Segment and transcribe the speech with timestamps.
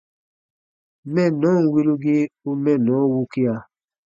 [1.13, 3.53] Mɛnnɔn wirugii u mɛnnɔ wukia.